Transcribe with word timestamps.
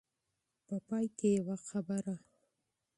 په 0.65 0.75
پای 0.87 1.05
کې 1.17 1.29
يوه 1.37 1.55
خبره. 1.69 2.15